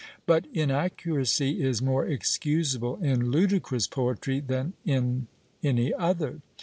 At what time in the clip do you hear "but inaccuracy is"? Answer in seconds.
0.25-1.79